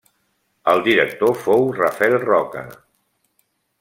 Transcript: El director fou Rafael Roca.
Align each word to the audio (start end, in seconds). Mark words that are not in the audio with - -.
El 0.71 0.79
director 0.87 1.35
fou 1.43 1.69
Rafael 1.81 2.17
Roca. 2.25 2.65